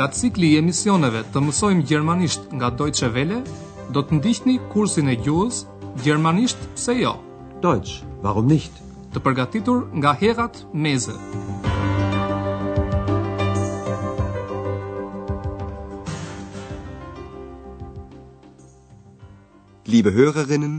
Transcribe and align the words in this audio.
Nga 0.00 0.06
cikli 0.16 0.48
i 0.54 0.56
emisioneve 0.56 1.20
të 1.32 1.40
mësojmë 1.44 1.82
gjermanisht 1.90 2.46
nga 2.56 2.70
Deutsche 2.72 3.10
vele, 3.12 3.42
do 3.92 4.00
të 4.00 4.16
ndihni 4.16 4.54
kursin 4.72 5.10
e 5.12 5.16
gjuhës 5.26 5.58
Gjermanisht 6.06 6.56
se 6.80 6.94
jo. 6.96 7.10
Deutsch, 7.66 7.98
warum 8.24 8.48
nicht? 8.48 8.72
Të 9.12 9.20
përgatitur 9.26 9.82
nga 10.00 10.14
Herat 10.22 10.62
Meze. 10.86 11.18
Liebe 19.92 20.14
Hörerinnen 20.16 20.78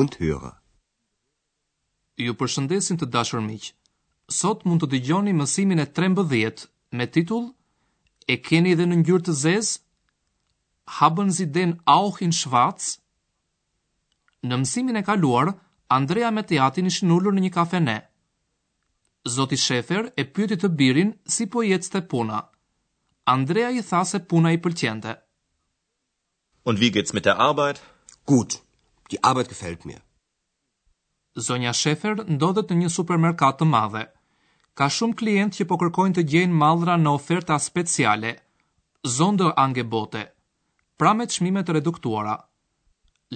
und 0.00 0.16
Hörer. 0.24 0.54
Ju 2.24 2.32
përshëndesim 2.40 3.04
të 3.04 3.12
dashur 3.18 3.44
miq. 3.52 3.68
Sot 4.40 4.64
mund 4.64 4.80
të 4.86 4.94
dëgjoni 4.96 5.36
mësimin 5.42 5.84
e 5.84 5.90
13 6.00 6.70
me 6.96 7.12
titull 7.18 7.52
e 8.32 8.38
keni 8.48 8.70
edhe 8.76 8.86
në 8.88 8.96
ngjyrë 9.02 9.22
të 9.28 9.32
zezë? 9.44 9.78
Haben 10.98 11.30
Sie 11.38 11.46
den 11.56 11.74
auch 11.96 12.20
in 12.26 12.32
schwarz? 12.38 12.86
Në 14.48 14.60
mësimin 14.62 15.00
e 15.00 15.04
kaluar, 15.08 15.50
Andrea 15.98 16.30
me 16.34 16.42
jatin 16.56 16.88
ishin 16.90 17.12
ullur 17.16 17.34
në 17.36 17.44
një 17.44 17.50
kafene. 17.58 17.98
Zoti 19.34 19.58
Shefer 19.64 20.08
e 20.20 20.24
pyeti 20.36 20.56
të 20.62 20.68
birin 20.80 21.12
si 21.34 21.46
po 21.52 21.62
jetës 21.68 21.92
të 21.92 22.00
puna. 22.14 22.38
Andrea 23.34 23.68
i 23.78 23.84
tha 23.90 24.00
se 24.12 24.18
puna 24.30 24.50
i 24.56 24.62
pëlqente. 24.64 25.12
Und 26.66 26.80
wie 26.82 26.90
geht's 26.96 27.12
mit 27.18 27.26
der 27.28 27.36
Arbeit? 27.48 27.76
Gut, 28.32 28.50
die 29.12 29.20
Arbeit 29.30 29.48
gefällt 29.54 29.84
mir. 29.90 30.00
Zonja 31.48 31.72
Shefer 31.82 32.16
ndodhet 32.36 32.70
në 32.72 32.80
një 32.82 32.90
supermerkat 32.98 33.60
të 33.62 33.70
madhe. 33.76 34.04
Ka 34.80 34.86
shumë 34.96 35.16
klientë 35.20 35.56
që 35.60 35.64
po 35.70 35.76
kërkojnë 35.80 36.16
të 36.16 36.22
gjejnë 36.32 36.56
mallra 36.60 36.94
në 37.00 37.10
oferta 37.16 37.58
speciale. 37.64 38.30
Zondo 39.14 39.50
ange 39.64 39.84
Pra 41.02 41.12
me 41.18 41.26
të 41.26 41.62
të 41.68 41.72
reduktuara. 41.76 42.36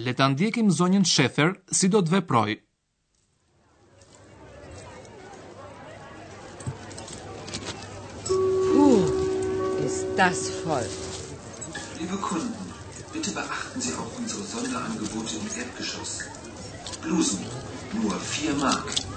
Le 0.05 0.13
të 0.17 0.25
ndjekim 0.31 0.69
zonjën 0.79 1.05
shefer 1.11 1.49
si 1.79 1.89
do 1.95 1.99
të 2.07 2.11
veproj. 2.11 2.53
Uh, 8.85 9.05
is 9.89 9.97
das 10.21 10.39
fol. 10.63 10.87
Liebe 11.99 12.17
kunden, 12.27 12.65
Bitte 13.13 13.31
beachten 13.37 13.81
Sie 13.87 13.93
auch 13.95 14.17
unsere 14.23 14.43
Sonderangebote 14.55 15.35
im 15.37 15.47
Erdgeschoss. 15.63 16.17
Blusen, 17.05 17.45
nur 17.99 18.13
4 18.35 18.55
Mark. 18.63 19.16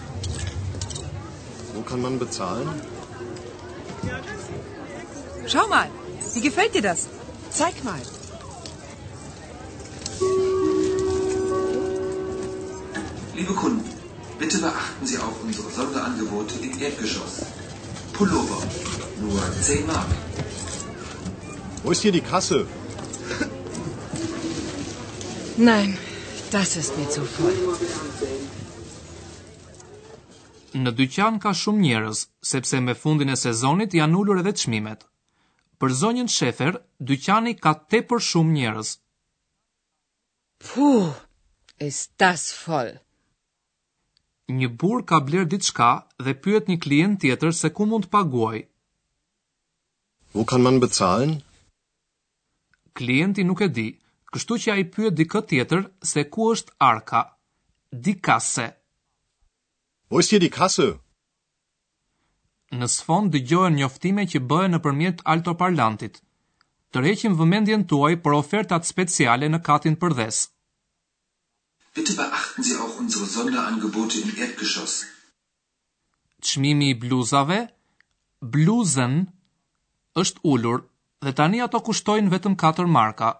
Wo 1.74 1.82
kann 1.82 2.00
man 2.02 2.18
bezahlen? 2.18 2.68
Schau 5.52 5.66
mal, 5.68 5.88
wie 6.34 6.40
gefällt 6.48 6.72
dir 6.74 6.82
das? 6.90 7.00
Zeig 7.58 7.74
mal. 7.84 8.02
Liebe 13.36 13.54
Kunden, 13.62 13.88
bitte 14.40 14.58
beachten 14.58 15.06
Sie 15.10 15.18
auch 15.24 15.38
unsere 15.46 15.70
Sonderangebote 15.78 16.54
im 16.66 16.72
Erdgeschoss. 16.86 17.34
Pullover, 18.16 18.60
nur 19.22 19.40
10 19.62 19.86
Mark. 19.86 20.10
Wo 21.82 21.90
ist 21.92 22.02
hier 22.02 22.12
die 22.18 22.26
Kasse? 22.32 22.66
Nein, 25.56 25.96
das 26.50 26.76
ist 26.76 26.92
mir 26.98 27.08
zu 27.08 27.22
voll. 27.36 27.58
në 30.78 30.90
dyqan 30.96 31.38
ka 31.42 31.52
shumë 31.56 31.82
njerëz, 31.84 32.18
sepse 32.46 32.80
me 32.80 32.94
fundin 32.94 33.30
e 33.32 33.36
sezonit 33.36 33.94
janë 33.96 34.16
ulur 34.18 34.38
edhe 34.40 34.52
çmimet. 34.54 35.04
Për 35.80 35.90
zonjën 36.00 36.28
Shefer, 36.28 36.76
dyqani 37.00 37.56
ka 37.56 37.72
tepër 37.90 38.20
shumë 38.20 38.52
njerëz. 38.58 38.88
Pu, 40.64 40.90
estas 41.80 42.44
fol. 42.62 42.92
Një 44.50 44.68
burr 44.80 45.04
ka 45.08 45.18
bler 45.26 45.46
diçka 45.50 45.90
dhe 46.24 46.34
pyet 46.42 46.68
një 46.68 46.78
klient 46.84 47.20
tjetër 47.22 47.52
se 47.54 47.68
ku 47.74 47.86
mund 47.86 48.04
të 48.06 48.12
paguaj. 48.14 48.60
Wo 50.34 50.44
kann 50.44 50.62
man 50.62 50.78
bezahlen? 50.82 51.32
Klienti 52.96 53.42
nuk 53.46 53.62
e 53.62 53.68
di, 53.76 53.88
kështu 54.32 54.58
që 54.62 54.68
ai 54.74 54.84
pyet 54.92 55.16
dikë 55.18 55.40
tjetër 55.50 55.80
se 56.10 56.26
ku 56.32 56.52
është 56.54 56.76
arka. 56.92 57.22
Dikase. 57.90 58.04
Dikase. 58.06 58.68
Wo 60.10 60.18
ist 60.18 60.32
hier 60.34 60.42
die 60.42 60.50
Kasse? 60.54 60.86
Në 62.78 62.86
sfond 62.94 63.32
dëgjohen 63.34 63.76
njoftime 63.78 64.24
që 64.32 64.40
bëhen 64.52 64.72
nëpërmjet 64.74 65.22
altoparlantit. 65.32 66.18
Tërheqim 66.90 67.36
vëmendjen 67.38 67.84
tuaj 67.92 68.16
për 68.24 68.34
ofertat 68.40 68.88
speciale 68.90 69.48
në 69.54 69.60
katin 69.68 69.96
për 70.02 70.16
dhës. 70.20 70.40
Bitte 71.98 72.16
beachten 72.18 72.66
Sie 72.66 72.76
auch 72.82 72.98
unsere 73.02 73.26
Sonderangebote 73.30 74.20
im 74.24 74.34
Erdgeschoss. 74.46 74.96
Çmimi 76.40 76.90
i 76.90 76.96
bluzave, 77.02 77.60
bluzën 78.54 79.16
është 80.24 80.42
ulur 80.54 80.84
dhe 81.26 81.34
tani 81.40 81.62
ato 81.62 81.82
kushtojnë 81.90 82.34
vetëm 82.34 82.58
4 82.66 82.90
marka. 82.98 83.30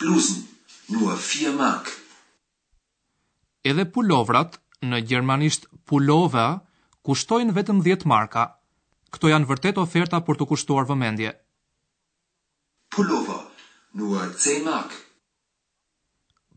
Bluzen 0.00 0.44
nur 0.96 1.16
4 1.28 1.54
mark. 1.60 1.92
Edhe 3.70 3.84
pulovrat 3.96 4.60
në 4.82 4.98
gjermanisht 5.08 5.66
pulova 5.90 6.46
kushtojnë 7.06 7.54
vetëm 7.54 7.82
10 7.86 8.06
marka. 8.10 8.46
Kto 9.14 9.30
janë 9.30 9.46
vërtet 9.46 9.78
oferta 9.78 10.20
për 10.26 10.36
të 10.40 10.46
kushtuar 10.50 10.86
vëmendje. 10.88 11.34
Pulova 12.90 13.38
nur 13.94 14.18
10 14.26 14.64
mark. 14.64 14.90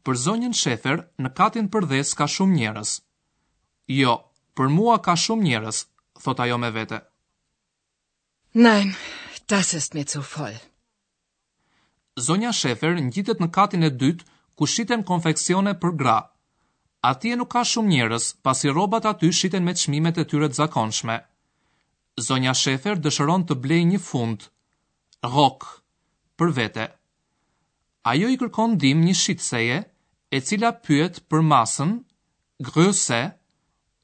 Për 0.03 0.16
zonjën 0.23 0.53
Shefer 0.56 1.03
në 1.19 1.33
katin 1.35 1.67
për 1.69 1.85
dhes 1.91 2.13
ka 2.17 2.27
shumë 2.29 2.56
njerëz. 2.57 2.95
Jo, 3.91 4.16
për 4.56 4.72
mua 4.72 4.97
ka 5.03 5.16
shumë 5.17 5.44
njerëz, 5.50 5.81
thot 6.23 6.39
ajo 6.39 6.57
me 6.57 6.69
vete. 6.72 7.01
Nein, 8.53 8.95
das 9.47 9.73
ist 9.73 9.94
mir 9.94 10.07
zu 10.07 10.22
voll. 10.23 10.57
Zonja 12.19 12.51
Shefer 12.53 12.95
ngjitet 12.97 13.39
në 13.44 13.51
katin 13.53 13.83
e 13.83 13.91
dytë 13.91 14.25
ku 14.57 14.66
shiten 14.66 15.03
konfeksione 15.06 15.75
për 15.77 15.91
gra, 16.00 16.17
Atje 17.05 17.35
nuk 17.37 17.51
ka 17.53 17.61
shumë 17.61 17.91
njerëz, 17.93 18.25
pasi 18.43 18.69
rrobat 18.71 19.05
aty 19.05 19.29
shiten 19.31 19.63
me 19.65 19.73
çmimet 19.77 20.17
e 20.17 20.23
tyre 20.25 20.49
të 20.49 20.57
zakonshme. 20.59 21.17
Zonja 22.25 22.53
Shefer 22.57 22.97
dëshiron 22.97 23.45
të 23.45 23.55
blejë 23.61 23.85
një 23.93 23.99
fund 24.01 24.47
rok 25.23 25.67
për 26.37 26.49
vete. 26.57 26.85
Ajo 28.09 28.27
i 28.33 28.37
kërkon 28.41 28.77
dim 28.81 29.03
një 29.05 29.13
shitseje, 29.19 29.77
e 30.33 30.39
cila 30.47 30.71
pyet 30.83 31.21
për 31.29 31.41
masën 31.49 31.93
grëse, 32.65 33.21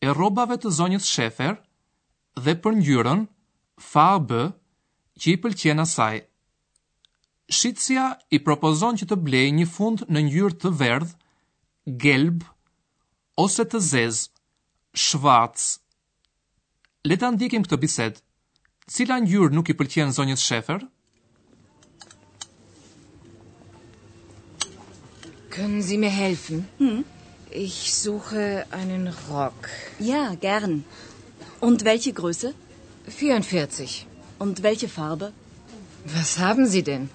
e 0.05 0.07
rrobave 0.13 0.59
të 0.61 0.69
zonjës 0.77 1.09
Shefer 1.15 1.57
dhe 2.43 2.53
për 2.63 2.73
ngjyrën 2.77 3.21
bë, 4.29 4.43
që 5.21 5.27
i 5.33 5.37
pëlqen 5.43 5.79
asaj. 5.81 6.21
Shitësia 7.57 8.05
i 8.35 8.37
propozon 8.45 8.97
që 9.01 9.05
të 9.09 9.15
blejë 9.25 9.53
një 9.59 9.67
fund 9.77 10.05
në 10.13 10.19
ngjyrë 10.27 10.57
të 10.63 10.69
verdhë, 10.81 11.17
gelb, 12.05 12.45
Осета 13.35 13.79
зез, 13.79 14.29
shvarc. 14.93 15.57
Le 17.07 17.15
ta 17.17 17.31
ndjekim 17.33 17.63
këtë 17.65 17.79
bisedë. 17.81 18.21
Cila 18.93 19.15
ngjyrë 19.23 19.53
nuk 19.57 19.67
i 19.71 19.75
pëlqen 19.79 20.13
zonjës 20.13 20.41
Shefer? 20.45 20.81
Können 25.55 25.81
Sie 25.81 25.97
mir 25.97 26.13
helfen? 26.13 26.67
Hm? 26.77 27.01
Ich 27.49 27.91
suche 27.95 28.65
einen 28.71 29.07
Rock. 29.31 29.69
Ja, 29.99 30.35
gern. 30.35 30.83
Und 31.59 31.83
welche 31.85 32.13
Größe? 32.13 32.53
44. 33.07 34.05
Und 34.37 34.61
welche 34.61 34.87
Farbe? 34.89 35.33
Was 36.05 36.37
haben 36.37 36.67
Sie 36.67 36.83
denn? 36.83 37.09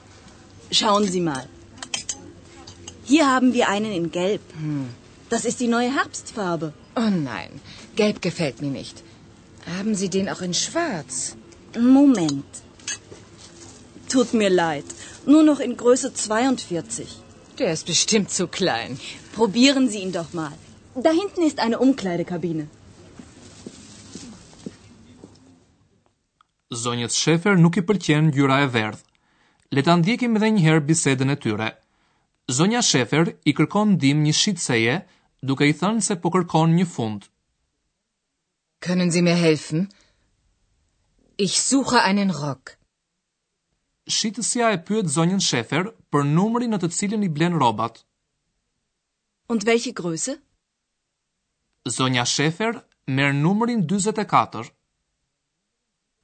Schauen 0.73 1.07
Sie 1.07 1.21
mal. 1.21 1.49
Hier 3.05 3.25
haben 3.31 3.53
wir 3.55 3.69
einen 3.69 3.93
in 3.93 4.11
Gelb. 4.11 4.43
Hm. 4.59 4.87
Das 5.33 5.45
ist 5.45 5.61
die 5.61 5.67
neue 5.69 5.91
Herbstfarbe. 5.95 6.73
Oh 6.99 7.11
nein, 7.15 7.51
gelb 7.97 8.21
gefällt 8.23 8.63
mir 8.63 8.71
nicht. 8.71 8.97
Haben 9.79 9.95
Sie 9.95 10.09
den 10.09 10.29
auch 10.35 10.41
in 10.41 10.55
schwarz? 10.55 11.37
Moment. 11.79 12.53
Tut 14.09 14.33
mir 14.33 14.49
leid. 14.49 14.85
Nur 15.27 15.43
noch 15.43 15.61
in 15.61 15.77
Größe 15.77 16.15
42. 16.15 17.09
Der 17.59 17.73
ist 17.73 17.87
bestimmt 17.87 18.31
zu 18.31 18.47
klein. 18.47 18.99
Probieren 19.35 19.89
Sie 19.91 19.99
ihn 20.03 20.13
doch 20.13 20.33
mal. 20.33 20.55
Da 20.95 21.11
hinten 21.11 21.43
ist 21.51 21.59
eine 21.59 21.79
Umkleidekabine. 21.79 22.67
Zonjet 26.85 27.13
Schäfer 27.23 27.55
nuk 27.67 27.77
i 27.77 27.85
pëlqen 27.91 28.33
gjyra 28.39 28.63
e 28.65 28.73
verdh. 28.79 29.05
Le 29.77 29.85
ta 29.85 29.95
ndjekim 30.01 30.41
edhe 30.41 30.51
një 30.57 30.65
herë 30.71 30.85
bisedën 30.89 31.37
e 31.37 31.37
tyre. 31.45 31.69
Zonja 32.59 32.81
Schäfer 32.93 33.35
i 33.45 33.57
kërkon 33.61 33.95
ndihmë 33.99 34.27
një 34.31 34.37
shitseje 34.43 34.97
duke 35.47 35.67
i 35.69 35.73
thënë 35.79 36.03
se 36.05 36.17
po 36.23 36.31
kërkon 36.35 36.73
një 36.75 36.87
fund. 36.89 37.29
Können 38.81 39.11
Sie 39.13 39.23
mir 39.23 39.37
helfen? 39.37 39.89
Ich 41.37 41.61
suche 41.63 42.03
einen 42.03 42.31
Rock. 42.31 42.77
Shitësia 44.09 44.73
e 44.73 44.79
pyet 44.79 45.07
zonjën 45.15 45.41
Shefer 45.45 45.85
për 46.11 46.23
numrin 46.25 46.71
në 46.73 46.79
të 46.83 46.91
cilin 46.97 47.23
i 47.23 47.29
blen 47.29 47.55
rrobat. 47.55 48.05
Und 49.51 49.65
welche 49.67 49.93
Größe? 49.93 50.39
Zonja 51.89 52.25
Shefer 52.27 52.73
merr 53.07 53.33
numrin 53.33 53.83
44. 53.89 54.71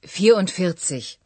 44. 0.07 1.17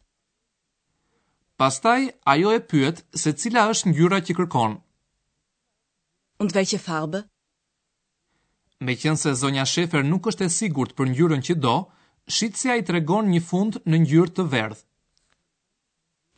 Pastaj 1.58 2.10
ajo 2.34 2.52
e 2.56 2.60
pyet 2.60 3.04
se 3.14 3.34
cila 3.34 3.68
është 3.74 3.90
ngjyra 3.92 4.20
që 4.28 4.36
kërkon. 4.38 4.78
Und 6.40 6.56
welche 6.56 6.78
Farbe? 6.80 7.26
Me 8.88 8.96
qënë 8.96 9.20
se 9.22 9.32
zonja 9.40 9.66
Shefer 9.70 10.06
nuk 10.10 10.28
është 10.32 10.46
e 10.48 10.52
sigurt 10.58 10.94
për 11.00 11.10
njërën 11.12 11.42
që 11.50 11.56
do, 11.66 11.72
shqitësja 12.36 12.76
i 12.80 12.84
tregon 12.90 13.28
një 13.34 13.42
fund 13.50 13.78
në 13.92 13.98
njërë 14.06 14.34
të 14.38 14.44
verdhë. 14.56 14.84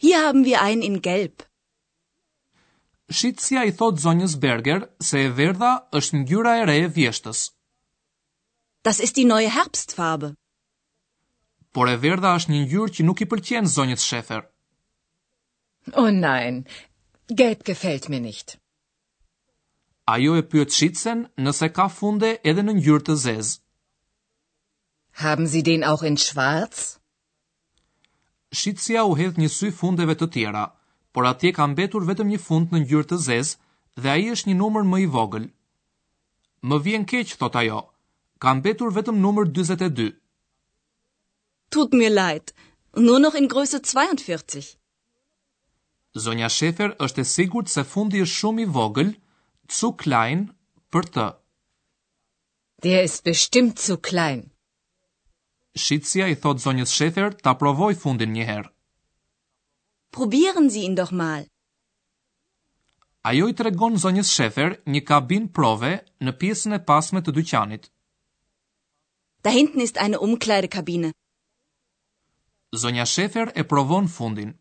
Hier 0.03 0.21
haben 0.25 0.45
wir 0.47 0.57
einen 0.63 0.85
in 0.87 0.95
gelb. 1.07 1.45
Shitësja 3.19 3.65
i 3.69 3.73
thot 3.81 3.99
zonjës 4.05 4.35
Berger 4.47 4.87
se 5.09 5.21
e 5.21 5.29
verdha 5.41 5.71
është 6.01 6.21
ngjyra 6.23 6.53
e 6.61 6.63
re 6.71 6.77
e 6.85 6.87
vjeshtës. 6.95 7.41
Das 8.89 9.01
ist 9.07 9.19
die 9.19 9.27
neue 9.33 9.51
Herbstfarbe. 9.57 10.31
Por 11.77 11.89
e 11.93 11.99
verdha 12.07 12.33
është 12.39 12.53
një 12.55 12.63
ngjyrë 12.65 12.93
që 12.95 13.05
nuk 13.09 13.21
i 13.21 13.29
pëlqen 13.35 13.69
zonjës 13.75 14.07
Schäfer. 14.09 14.41
Oh 15.93 16.09
nein, 16.23 16.63
gelb 17.43 17.61
gefällt 17.69 18.09
mir 18.09 18.23
nicht. 18.29 18.57
Ajo 20.07 20.35
e 20.37 20.41
pyet 20.49 20.71
Shitsen 20.71 21.19
nëse 21.43 21.67
ka 21.77 21.85
funde 21.99 22.29
edhe 22.51 22.61
në 22.65 22.73
ngjyrë 22.77 23.03
të 23.07 23.15
zezë. 23.23 23.59
Haben 25.23 25.47
Sie 25.53 25.61
den 25.67 25.83
auch 25.89 26.03
in 26.09 26.17
schwarz? 26.17 26.81
Shitsia 28.61 29.03
u 29.09 29.13
hedh 29.19 29.37
një 29.41 29.49
sy 29.57 29.69
fundeve 29.81 30.15
të 30.21 30.27
tjera, 30.33 30.65
por 31.13 31.27
atje 31.29 31.51
ka 31.57 31.67
mbetur 31.73 32.07
vetëm 32.09 32.31
një 32.33 32.39
fund 32.45 32.73
në 32.73 32.81
ngjyrë 32.85 33.07
të 33.11 33.17
zezë 33.27 33.57
dhe 34.01 34.09
ai 34.15 34.25
është 34.33 34.49
një 34.49 34.57
numër 34.61 34.83
më 34.91 34.97
i 35.05 35.07
vogël. 35.17 35.45
Më 36.67 36.77
vjen 36.85 37.05
keq, 37.11 37.35
thot 37.39 37.55
ajo. 37.61 37.81
Ka 38.41 38.55
mbetur 38.57 38.91
vetëm 38.97 39.21
numër 39.21 39.51
42. 39.53 40.09
Tut 41.71 41.93
mir 42.01 42.09
leid. 42.11 42.53
Nur 42.97 43.19
noch 43.21 43.35
in 43.39 43.47
Größe 43.53 43.79
42. 43.89 44.71
Sonja 46.23 46.49
Schäfer 46.51 46.95
është 47.07 47.21
e 47.21 47.25
sigurt 47.35 47.69
se 47.69 47.83
fundi 47.93 48.23
është 48.25 48.37
shumë 48.41 48.61
i 48.65 48.69
vogël, 48.77 49.11
zu 49.77 49.89
klein 50.03 50.39
për 50.93 51.05
të. 51.15 51.25
Der 52.85 53.03
ist 53.07 53.23
bestimmt 53.27 53.79
zu 53.87 53.95
klein. 54.07 54.41
Shitsia 55.83 56.27
i 56.27 56.35
thot 56.43 56.59
zonjës 56.63 56.91
shether 56.97 57.29
ta 57.43 57.51
provoj 57.61 57.93
fundin 58.03 58.33
një 58.35 58.45
herë. 58.49 58.69
Probieren 60.15 60.67
Sie 60.73 60.83
ihn 60.87 60.95
doch 60.99 61.13
mal. 61.21 61.45
Ajo 63.29 63.47
i 63.47 63.53
tregon 63.61 63.95
zonjës 64.03 64.27
shether 64.37 64.75
një 64.91 65.01
kabin 65.11 65.47
prove 65.57 65.91
në 66.25 66.33
pjesën 66.41 66.75
e 66.77 66.81
pasme 66.89 67.21
të 67.23 67.33
dyqanit. 67.39 67.83
Da 69.45 69.53
hinten 69.55 69.81
ist 69.85 69.97
eine 69.97 70.19
Umkleidekabine. 70.19 71.13
Zonja 72.81 73.05
Shefer 73.13 73.47
e 73.55 73.63
provon 73.71 74.07
fundin. 74.17 74.51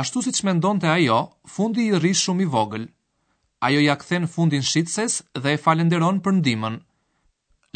Ashtu 0.00 0.22
si 0.22 0.32
që 0.36 0.46
mendon 0.48 0.78
të 0.82 0.90
ajo, 0.96 1.20
fundi 1.54 1.86
i 1.88 1.94
rri 1.98 2.12
shumë 2.22 2.44
i 2.44 2.50
vogël 2.56 2.84
ajo 3.66 3.80
ja 3.80 3.94
kthen 3.98 4.24
fundin 4.34 4.64
shitses 4.70 5.14
dhe 5.42 5.50
e 5.56 5.60
falenderon 5.64 6.18
për 6.24 6.34
ndihmën. 6.40 6.78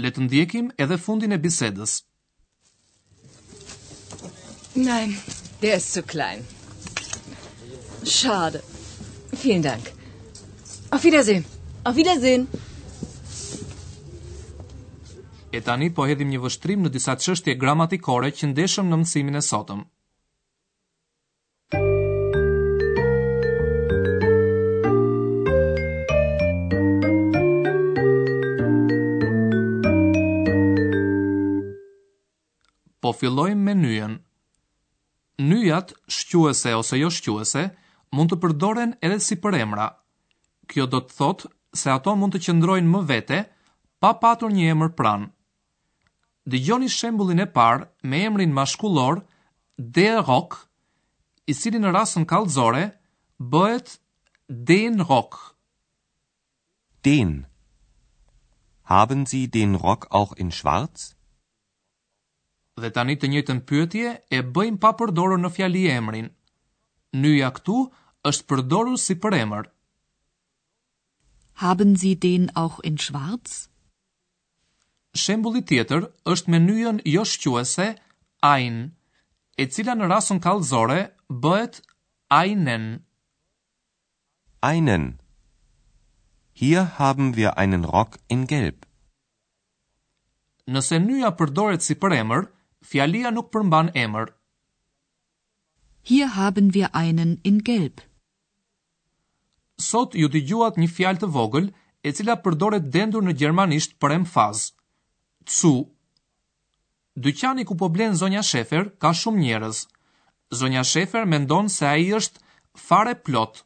Le 0.02 0.10
të 0.12 0.24
ndjekim 0.26 0.68
edhe 0.84 0.96
fundin 1.06 1.36
e 1.36 1.38
bisedës. 1.46 1.92
Nein, 4.88 5.14
der 5.62 5.78
ist 5.78 5.94
zu 5.96 6.02
klein. 6.12 6.42
Schade. 8.16 8.60
Vielen 9.42 9.62
Dank. 9.68 9.92
Auf 10.90 11.04
Wiedersehen. 11.06 11.44
Auf 11.84 11.96
Wiedersehen. 11.96 12.44
E 15.56 15.60
tani 15.66 15.88
po 15.94 16.04
hedhim 16.10 16.34
një 16.34 16.42
vështrim 16.46 16.82
në 16.84 16.92
disa 16.98 17.14
çështje 17.24 17.56
gramatikore 17.62 18.34
që 18.38 18.50
ndeshëm 18.52 18.90
në 18.90 19.00
mësimin 19.04 19.40
e 19.40 19.44
sotëm. 19.52 19.84
po 33.06 33.12
fillojmë 33.14 33.62
me 33.66 33.74
nyjen. 33.78 34.14
Nyjat, 35.48 35.92
shquese 36.16 36.72
ose 36.74 36.96
jo 36.98 37.08
shquese, 37.16 37.62
mund 38.16 38.32
të 38.32 38.38
përdoren 38.42 38.96
edhe 39.06 39.20
si 39.22 39.36
përemra. 39.42 39.84
Kjo 40.66 40.88
do 40.90 40.98
të 41.06 41.14
thotë 41.20 41.50
se 41.80 41.92
ato 41.92 42.16
mund 42.18 42.34
të 42.34 42.40
qëndrojnë 42.48 42.90
më 42.90 43.02
vete 43.10 43.38
pa 44.02 44.10
patur 44.24 44.50
një 44.50 44.66
emër 44.74 44.90
pranë. 44.98 45.28
Dëgjoni 46.50 46.90
shembullin 46.96 47.44
e 47.44 47.46
parë 47.54 47.86
me 48.10 48.22
emrin 48.26 48.54
mashkullor 48.58 49.20
de 49.78 50.08
rock, 50.24 50.58
i 51.50 51.54
cili 51.54 51.78
në 51.82 51.94
rastin 51.94 52.26
kallëzore 52.26 52.84
bëhet 53.38 53.98
den 54.68 54.98
rock. 55.06 55.38
Den. 57.06 57.44
Haben 58.90 59.26
Sie 59.26 59.46
den 59.46 59.74
Rock 59.82 60.06
auch 60.10 60.32
in 60.36 60.50
schwarz? 60.50 61.15
dhe 62.82 62.90
tani 62.96 63.14
të 63.20 63.28
njëjtën 63.32 63.60
pyetje 63.68 64.08
e 64.36 64.38
bëjmë 64.54 64.78
pa 64.82 64.90
përdorur 64.98 65.40
në 65.40 65.50
fjali 65.56 65.82
emrin. 65.92 66.28
Nyja 67.22 67.48
këtu 67.56 67.76
është 68.30 68.46
përdorur 68.52 68.98
si 69.00 69.16
për 69.24 69.36
emër. 69.42 69.68
Haben 71.64 71.94
Sie 71.96 72.14
den 72.24 72.50
auch 72.62 72.76
in 72.84 72.98
schwarz? 73.00 73.68
Shembulli 75.16 75.62
tjetër 75.64 76.10
është 76.32 76.50
me 76.52 76.58
nyjën 76.60 76.98
jo 77.08 77.22
shquese 77.24 77.86
ein, 78.50 78.76
e 79.56 79.64
cila 79.72 79.94
në 79.96 80.08
rastin 80.12 80.40
kallëzore 80.44 80.98
bëhet 81.44 81.78
einen. 82.42 82.84
Einen. 84.60 85.06
Hier 86.52 86.84
haben 87.00 87.32
wir 87.36 87.56
einen 87.56 87.88
Rock 87.94 88.18
in 88.28 88.44
gelb. 88.52 88.84
Nëse 90.68 91.00
nyja 91.06 91.32
përdoret 91.40 91.80
si 91.84 91.96
për 92.02 92.12
emër, 92.20 92.44
Fjalia 92.84 93.30
nuk 93.30 93.48
përmban 93.52 93.90
emër. 93.94 94.32
Hier 96.02 96.28
haben 96.36 96.72
wir 96.74 96.90
einen 96.94 97.40
in 97.44 97.58
gelb. 97.64 98.00
Sot 99.78 100.14
ju 100.16 100.28
dëgjuat 100.32 100.78
një 100.80 100.88
fjalë 100.96 101.22
të 101.24 101.28
vogël 101.36 101.70
e 102.06 102.12
cila 102.14 102.36
përdoret 102.44 102.86
dendur 102.94 103.24
në 103.26 103.34
gjermanisht 103.40 103.96
për 104.00 104.14
emfaz. 104.20 104.68
Zu. 105.48 105.72
Dyqani 107.18 107.64
ku 107.66 107.76
po 107.80 107.88
blen 107.88 108.14
zonja 108.16 108.42
Schäfer 108.46 108.92
ka 109.00 109.12
shumë 109.14 109.42
njerëz. 109.44 109.78
Zonja 110.54 110.84
Schäfer 110.86 111.26
mendon 111.26 111.68
se 111.68 111.86
ai 111.90 112.06
është 112.20 112.40
fare 112.78 113.14
plot. 113.24 113.64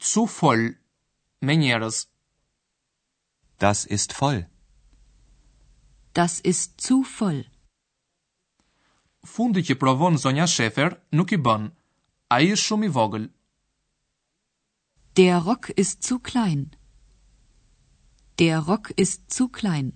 Zu 0.00 0.26
voll. 0.36 0.68
Me 1.40 1.56
njerëz. 1.58 2.04
Das 3.58 3.86
ist 3.86 4.12
voll. 4.20 4.44
Das 6.14 6.40
ist 6.44 6.80
zu 6.80 7.02
voll 7.02 7.42
fundi 9.24 9.62
që 9.62 9.76
provon 9.78 10.18
zonja 10.18 10.46
Shefer 10.50 10.96
nuk 11.14 11.32
i 11.32 11.36
bën. 11.38 11.70
Ai 12.34 12.50
është 12.54 12.66
shumë 12.66 12.86
i 12.88 12.92
vogël. 12.96 13.26
Der 15.16 15.40
Rock 15.46 15.70
ist 15.76 16.02
zu 16.02 16.18
klein. 16.18 16.70
Der 18.38 18.60
Rock 18.66 18.92
ist 18.96 19.30
zu 19.30 19.48
klein. 19.48 19.92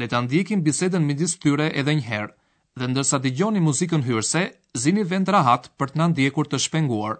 Le 0.00 0.08
ta 0.08 0.20
ndjekim 0.24 0.64
bisedën 0.64 1.04
midis 1.04 1.36
tyre 1.38 1.68
edhe 1.78 1.92
një 1.98 2.06
herë 2.10 2.39
dhe 2.80 2.88
ndërsa 2.90 3.18
dëgjoni 3.24 3.60
muzikën 3.68 4.02
hyrëse, 4.08 4.42
zini 4.82 5.02
vend 5.10 5.28
rahat 5.34 5.64
për 5.82 5.88
të 5.92 5.98
na 6.00 6.06
ndjekur 6.14 6.46
të 6.52 6.58
shpenguar. 6.66 7.14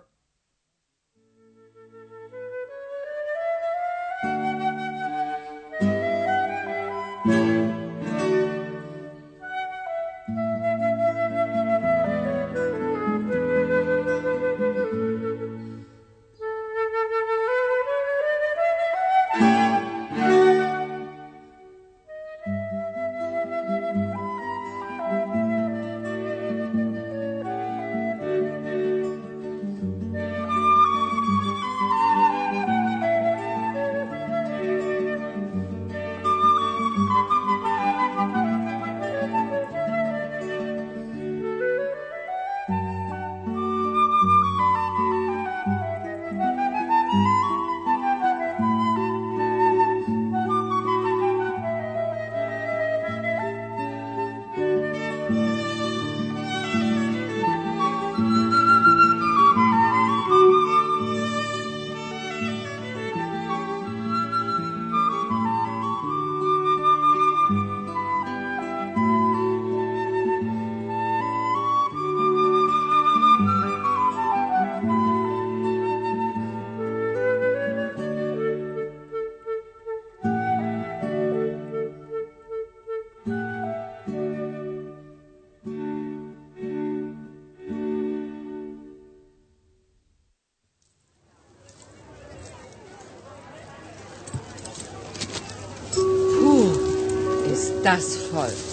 das 97.96 98.08
Volk. 98.32 98.64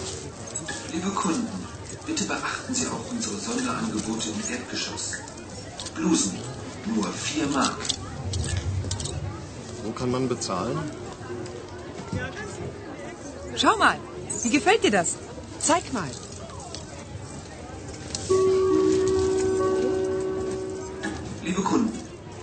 Liebe 0.94 1.10
Kunden, 1.24 1.50
bitte 2.08 2.24
beachten 2.34 2.74
Sie 2.80 2.86
auch 2.96 3.06
unsere 3.14 3.38
Sonderangebote 3.48 4.26
im 4.34 4.40
Erdgeschoss. 4.56 5.06
Blusen, 5.98 6.38
nur 6.90 7.06
4 7.28 7.48
Mark. 7.58 7.80
Wo 9.84 9.92
kann 10.00 10.12
man 10.16 10.28
bezahlen? 10.34 10.78
Schau 13.62 13.76
mal, 13.86 13.98
wie 14.44 14.52
gefällt 14.58 14.84
dir 14.86 14.94
das? 15.00 15.10
Zeig 15.70 15.84
mal. 15.98 16.12
Liebe 21.48 21.64
Kunden, 21.72 21.98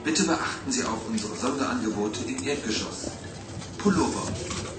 bitte 0.09 0.23
beachten 0.33 0.71
Sie 0.77 0.85
auch 0.93 1.03
unsere 1.13 1.35
Sonderangebote 1.45 2.21
im 2.33 2.39
Erdgeschoss. 2.53 3.01
Pullover, 3.83 4.25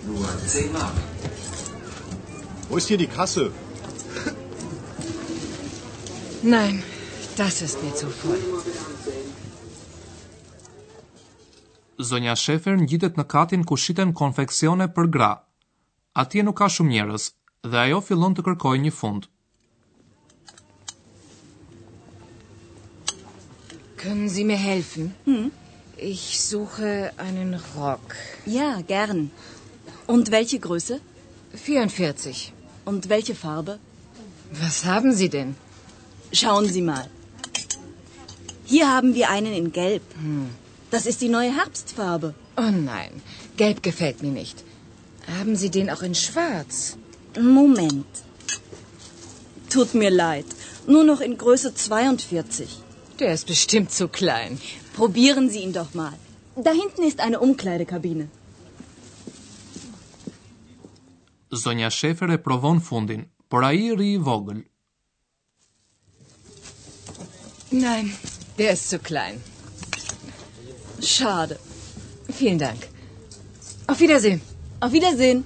nur 0.10 0.28
10 0.54 0.72
Mark. 0.80 0.98
Wo 2.69 2.77
ist 2.77 2.88
hier 2.88 2.98
die 2.98 3.07
Kasse? 3.17 3.51
Nein, 6.43 6.84
das 7.38 7.62
ist 7.62 7.77
mir 7.84 7.93
zu 7.95 8.07
voll. 8.07 8.41
Zonja 12.10 12.36
Schäfer 12.43 12.75
ngjitet 12.81 13.15
në 13.17 13.25
katin 13.34 13.63
ku 13.69 13.77
shiten 13.81 14.12
konfeksione 14.19 14.88
për 14.98 15.10
gra. 15.15 15.29
Atje 16.24 16.43
nuk 16.48 16.57
ka 16.60 16.67
shumë 16.75 16.93
njerëz 16.95 17.24
dhe 17.72 17.79
ajo 17.86 18.01
fillon 18.07 18.36
të 18.38 18.45
kërkojë 18.50 18.81
një 18.84 18.93
fund. 19.00 19.29
Können 24.01 24.29
Sie 24.29 24.43
mir 24.45 24.62
helfen? 24.62 25.13
Hm. 25.25 25.48
Ich 25.98 26.25
suche 26.43 27.12
einen 27.17 27.55
Rock. 27.75 28.15
Ja, 28.45 28.69
gern. 28.86 29.29
Und 30.07 30.29
welche 30.31 30.60
Größe? 30.60 31.00
44. 31.56 32.54
Und 32.86 33.10
welche 33.10 33.36
Farbe? 33.36 33.80
Was 34.52 34.86
haben 34.86 35.12
Sie 35.14 35.30
denn? 35.30 35.56
Schauen 36.34 36.68
Sie 36.68 36.82
mal. 36.82 37.10
Hier 38.66 38.92
haben 38.92 39.14
wir 39.16 39.30
einen 39.30 39.54
in 39.54 39.72
Gelb. 39.72 40.04
Hm. 40.16 40.50
Das 40.92 41.06
ist 41.06 41.22
die 41.22 41.30
neue 41.30 41.54
Herbstfarbe. 41.56 42.34
Oh 42.58 42.72
nein, 42.72 43.22
Gelb 43.58 43.82
gefällt 43.84 44.22
mir 44.22 44.32
nicht. 44.32 44.64
Haben 45.40 45.56
Sie 45.56 45.70
den 45.70 45.90
auch 45.90 46.02
in 46.04 46.16
Schwarz? 46.16 46.98
Moment. 47.40 48.14
Tut 49.70 49.94
mir 49.94 50.10
leid. 50.10 50.46
Nur 50.88 51.04
noch 51.04 51.22
in 51.22 51.38
Größe 51.38 51.74
42. 51.74 52.70
Der 53.20 53.34
ist 53.34 53.48
bestimmt 53.48 53.92
zu 53.92 54.08
klein. 54.08 54.60
Probieren 54.96 55.50
Sie 55.50 55.60
ihn 55.60 55.74
doch 55.74 55.94
mal. 55.94 56.14
Da 56.56 56.72
hinten 56.72 57.04
ist 57.04 57.20
eine 57.20 57.40
Umkleidekabine. 57.40 58.30
zonja 61.56 61.90
Shefer 61.90 62.30
e 62.32 62.38
provon 62.38 62.80
fundin, 62.80 63.22
por 63.48 63.64
a 63.64 63.72
i 63.74 63.94
ri 63.96 64.14
i 64.14 64.18
vogël. 64.18 64.64
Nein, 67.72 68.12
der 68.58 68.74
ist 68.74 68.90
zu 68.90 69.00
klein. 69.00 69.40
Schade. 71.02 71.60
Vielen 72.32 72.58
Dank. 72.60 72.88
Auf 73.88 74.00
Wiedersehen. 74.00 74.42
Auf 74.82 74.92
Wiedersehen. 74.94 75.44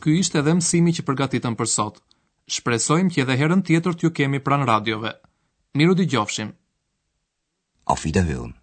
Ky 0.00 0.16
ishte 0.18 0.40
edhe 0.40 0.54
mësimi 0.58 0.94
që 0.96 1.04
përgatitëm 1.08 1.58
për 1.60 1.70
sot. 1.76 2.00
Shpresojmë 2.50 3.12
që 3.14 3.24
edhe 3.26 3.38
herën 3.42 3.64
tjetër 3.68 3.98
t'ju 4.00 4.12
kemi 4.16 4.40
pranë 4.46 4.68
radiove. 4.72 5.12
Miru 5.76 5.94
di 5.94 6.08
Auf 6.16 8.04
Wiederhören. 8.06 8.59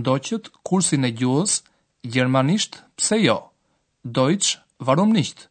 ndoqët 0.00 0.44
kursin 0.66 1.04
e 1.08 1.10
gjuhës 1.18 1.52
gjermanisht 2.12 2.78
pse 2.98 3.18
jo. 3.24 3.38
Deutsch, 4.04 4.58
warum 4.86 5.10
nicht? 5.12 5.48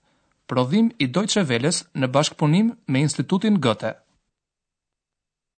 Prodhim 0.47 0.91
i 0.99 1.07
Deutsche 1.07 1.45
Welles 1.49 1.85
në 1.95 2.09
bashkëpunim 2.15 2.73
me 2.91 3.05
Institutin 3.09 3.61
Goethe. 3.67 4.00